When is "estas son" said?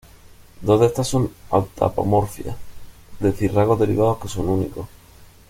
0.87-1.31